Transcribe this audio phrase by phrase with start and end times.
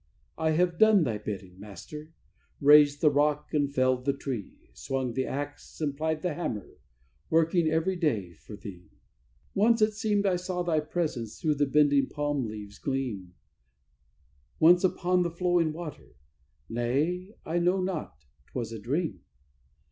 [0.39, 2.11] "I have done Thy bidding, Master;
[2.59, 6.79] raised the rock and felled the tree, Swung the axe and plied the hammer,
[7.29, 8.89] working every day for Thee.
[9.53, 13.35] "Once it seemed I saw Thy presence through the bending palm leaves gleam;
[14.59, 16.15] Once upon the flowing water
[16.67, 19.21] Nay, I know not; 'twas a dream!